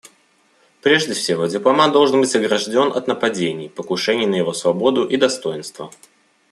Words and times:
Прежде 0.81 1.13
всего, 1.13 1.45
дипломат 1.45 1.91
должен 1.91 2.21
быть 2.21 2.35
огражден 2.35 2.91
от 2.91 3.05
нападений, 3.07 3.69
покушений 3.69 4.25
на 4.25 4.33
его 4.33 4.51
свободу 4.51 5.07
и 5.07 5.15
достоинство. 5.15 5.91